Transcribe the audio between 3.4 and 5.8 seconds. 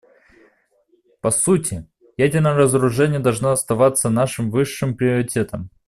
оставаться нашим высшим приоритетом.